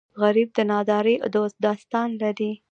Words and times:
غریب 0.21 0.49
د 0.57 0.59
نادارۍ 0.69 1.15
داستان 1.65 2.09
لري 2.21 2.51